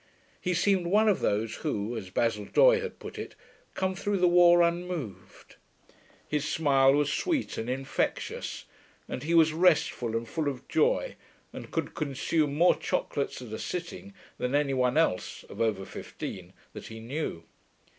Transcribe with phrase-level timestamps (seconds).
[0.41, 3.35] He seemed one of those who, as Basil Doye had put it,
[3.75, 5.57] come through the war unmoved.
[6.27, 8.65] His smile was sweet and infectious,
[9.07, 11.17] and he was restful and full of joy,
[11.53, 16.53] and could consume more chocolates at a sitting than any one else (of over fifteen)
[16.73, 17.43] that he knew.